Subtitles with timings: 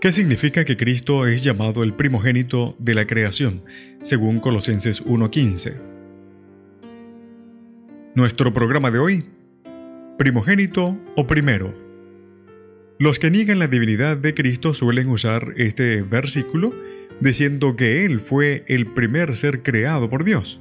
[0.00, 3.64] ¿Qué significa que Cristo es llamado el primogénito de la creación,
[4.00, 5.80] según Colosenses 1.15?
[8.14, 9.24] Nuestro programa de hoy,
[10.16, 11.74] primogénito o primero.
[13.00, 16.72] Los que niegan la divinidad de Cristo suelen usar este versículo
[17.18, 20.60] diciendo que Él fue el primer ser creado por Dios.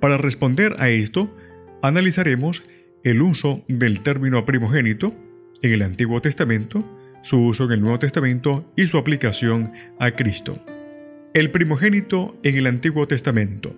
[0.00, 1.34] Para responder a esto,
[1.80, 2.62] analizaremos
[3.04, 5.14] el uso del término primogénito
[5.62, 6.84] en el Antiguo Testamento,
[7.24, 10.62] su uso en el Nuevo Testamento y su aplicación a Cristo.
[11.32, 13.74] El primogénito en el Antiguo Testamento.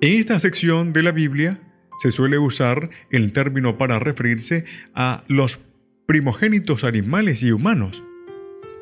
[0.00, 1.60] En esta sección de la Biblia
[1.98, 5.60] se suele usar el término para referirse a los
[6.06, 8.04] primogénitos animales y humanos.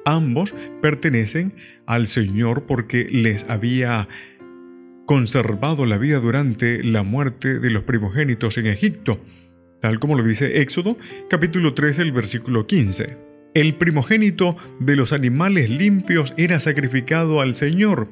[0.05, 1.55] Ambos pertenecen
[1.87, 4.09] al Señor porque les había
[5.07, 9.21] conservado la vida durante la muerte de los primogénitos en Egipto,
[9.81, 10.99] tal como lo dice Éxodo
[11.31, 13.32] capítulo 13, el versículo 15.
[13.55, 18.09] El primogénito de los animales limpios era sacrificado al Señor,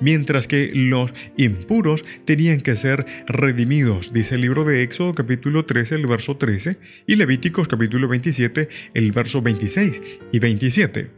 [0.00, 5.96] mientras que los impuros tenían que ser redimidos, dice el libro de Éxodo capítulo 13,
[5.96, 6.78] el verso 13,
[7.08, 10.00] y Levíticos capítulo 27, el verso 26
[10.30, 11.10] y 27.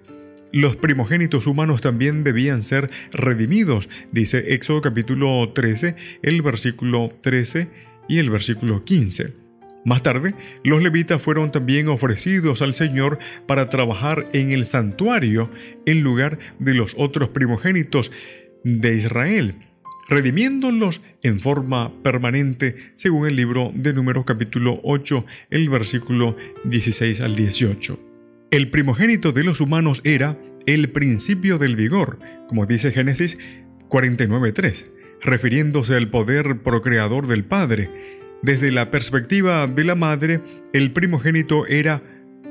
[0.52, 7.68] Los primogénitos humanos también debían ser redimidos, dice Éxodo capítulo 13, el versículo 13
[8.08, 9.45] y el versículo 15.
[9.86, 10.34] Más tarde,
[10.64, 15.48] los levitas fueron también ofrecidos al Señor para trabajar en el santuario
[15.86, 18.10] en lugar de los otros primogénitos
[18.64, 19.54] de Israel,
[20.08, 27.36] redimiéndolos en forma permanente según el libro de Números capítulo 8, el versículo 16 al
[27.36, 28.00] 18.
[28.50, 32.18] El primogénito de los humanos era el principio del vigor,
[32.48, 33.38] como dice Génesis
[33.88, 34.86] 49.3,
[35.22, 38.15] refiriéndose al poder procreador del Padre,
[38.46, 40.40] desde la perspectiva de la madre,
[40.72, 42.00] el primogénito era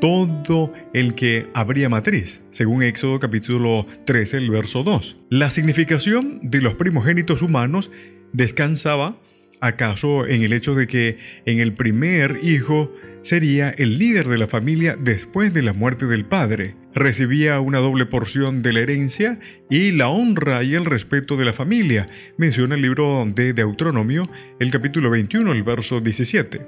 [0.01, 5.15] todo el que habría matriz, según Éxodo capítulo 13, el verso 2.
[5.29, 7.91] La significación de los primogénitos humanos
[8.33, 9.21] descansaba
[9.61, 12.91] acaso en el hecho de que en el primer hijo
[13.25, 16.75] sería el líder de la familia después de la muerte del padre.
[16.93, 21.51] Recibía una doble porción de la herencia y la honra y el respeto de la
[21.51, 26.67] familia, menciona el libro de Deuteronomio, el capítulo 21, el verso 17.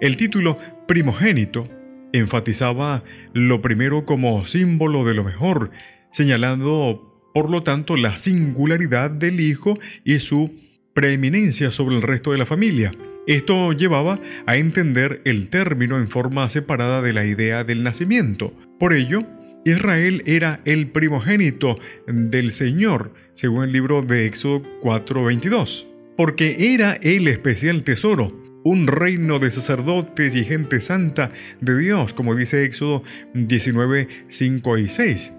[0.00, 1.68] El título primogénito
[2.14, 3.04] enfatizaba
[3.34, 5.72] lo primero como símbolo de lo mejor,
[6.10, 10.52] señalando por lo tanto la singularidad del hijo y su
[10.94, 12.92] preeminencia sobre el resto de la familia.
[13.28, 18.54] Esto llevaba a entender el término en forma separada de la idea del nacimiento.
[18.80, 19.26] Por ello,
[19.66, 27.28] Israel era el primogénito del Señor, según el libro de Éxodo 4:22, porque era el
[27.28, 28.32] especial tesoro,
[28.64, 33.02] un reino de sacerdotes y gente santa de Dios, como dice Éxodo
[33.34, 35.34] 19, 5 y 6.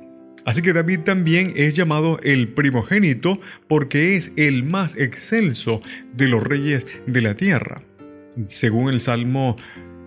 [0.50, 5.84] Así que David también es llamado el primogénito porque es el más excelso
[6.16, 7.84] de los reyes de la tierra,
[8.48, 9.58] según el Salmo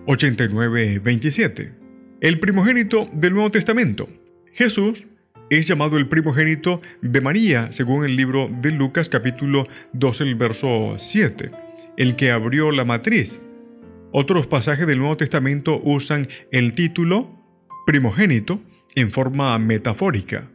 [0.05, 1.71] 89, 27.
[2.19, 4.09] El primogénito del Nuevo Testamento.
[4.51, 5.05] Jesús
[5.49, 10.95] es llamado el primogénito de María, según el libro de Lucas capítulo 12, el verso
[10.97, 11.51] 7,
[11.95, 13.41] el que abrió la matriz.
[14.11, 17.31] Otros pasajes del Nuevo Testamento usan el título
[17.85, 18.59] primogénito
[18.95, 20.49] en forma metafórica.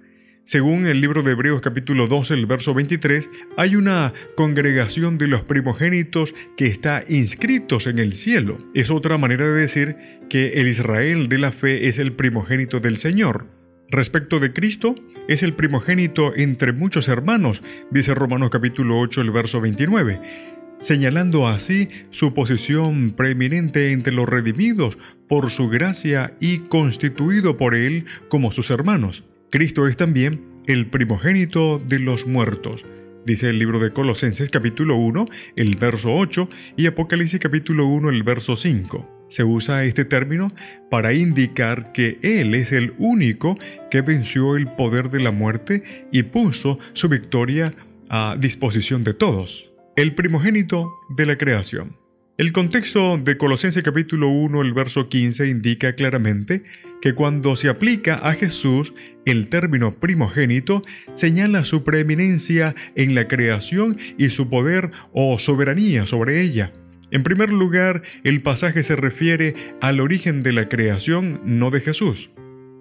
[0.44, 3.28] Según el libro de Hebreos capítulo 12, el verso 23,
[3.59, 8.56] hay una congregación de los primogénitos que está inscritos en el cielo.
[8.75, 9.97] Es otra manera de decir
[10.31, 13.47] que el Israel de la fe es el primogénito del Señor.
[13.91, 14.95] Respecto de Cristo,
[15.28, 21.89] es el primogénito entre muchos hermanos, dice Romanos capítulo 8, el verso 29 señalando así
[22.10, 24.98] su posición preeminente entre los redimidos
[25.28, 29.25] por su gracia y constituido por Él como sus hermanos.
[29.51, 32.84] Cristo es también el primogénito de los muertos,
[33.27, 38.22] dice el libro de Colosenses capítulo 1, el verso 8 y Apocalipsis capítulo 1, el
[38.22, 39.27] verso 5.
[39.28, 40.54] Se usa este término
[40.91, 43.59] para indicar que Él es el único
[43.91, 47.74] que venció el poder de la muerte y puso su victoria
[48.09, 51.97] a disposición de todos el primogénito de la creación.
[52.36, 56.62] El contexto de Colosenses capítulo 1, el verso 15 indica claramente
[57.03, 60.84] que cuando se aplica a Jesús, el término primogénito
[61.15, 66.72] señala su preeminencia en la creación y su poder o soberanía sobre ella.
[67.10, 72.30] En primer lugar, el pasaje se refiere al origen de la creación, no de Jesús.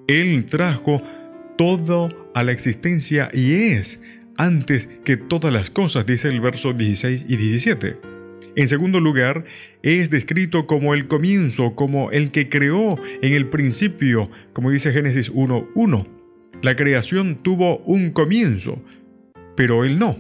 [0.08, 1.02] Él trajo
[1.58, 4.00] todo a la existencia y es
[4.38, 7.98] antes que todas las cosas, dice el verso 16 y 17.
[8.56, 9.46] En segundo lugar,
[9.84, 15.32] es descrito como el comienzo, como el que creó en el principio, como dice Génesis
[15.32, 16.08] 1.1.
[16.62, 18.82] La creación tuvo un comienzo,
[19.56, 20.20] pero él no.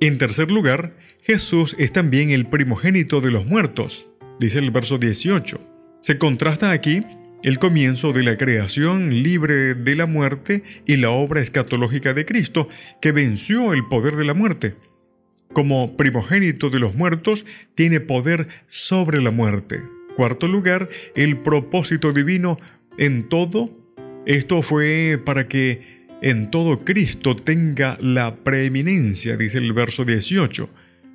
[0.00, 4.08] En tercer lugar, Jesús es también el primogénito de los muertos,
[4.40, 5.60] dice el verso 18.
[6.00, 7.04] Se contrasta aquí
[7.42, 12.68] el comienzo de la creación libre de la muerte y la obra escatológica de Cristo,
[13.00, 14.74] que venció el poder de la muerte
[15.52, 17.44] como primogénito de los muertos,
[17.74, 19.82] tiene poder sobre la muerte.
[20.16, 22.58] Cuarto lugar, el propósito divino
[22.98, 23.70] en todo.
[24.26, 30.68] Esto fue para que en todo Cristo tenga la preeminencia, dice el verso 18.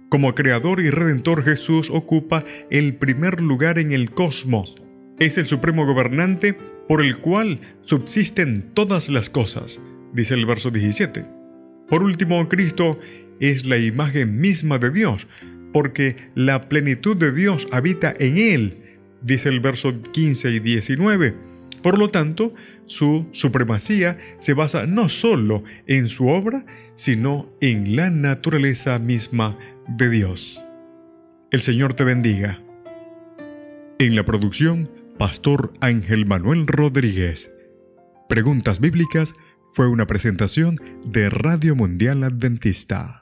[0.10, 4.76] Como creador y redentor Jesús ocupa el primer lugar en el cosmos.
[5.24, 6.54] Es el supremo gobernante
[6.90, 9.82] por el cual subsisten todas las cosas,
[10.12, 11.24] dice el verso 17.
[11.88, 13.00] Por último, Cristo
[13.40, 15.30] es la imagen misma de Dios,
[15.72, 21.34] porque la plenitud de Dios habita en él, dice el verso 15 y 19.
[21.82, 22.54] Por lo tanto,
[22.86, 26.66] su supremacía se basa no solo en su obra,
[26.96, 30.62] sino en la naturaleza misma de Dios.
[31.50, 32.60] El Señor te bendiga.
[34.00, 37.52] En la producción, Pastor Ángel Manuel Rodríguez.
[38.28, 39.36] Preguntas Bíblicas
[39.72, 43.22] fue una presentación de Radio Mundial Adventista.